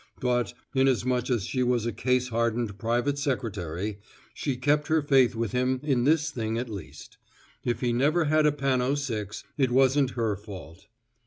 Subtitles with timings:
[0.19, 3.99] But, inasmuch as she was a case hardened private secretary,
[4.33, 7.17] she kept her faith with him in this thing at least.
[7.63, 10.87] If he never has a Panno Six it wasn't her fault.